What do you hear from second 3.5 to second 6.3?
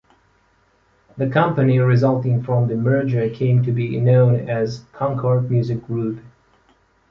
to be known as Concord Music Group.